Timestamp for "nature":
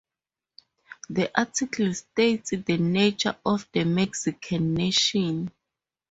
2.79-3.35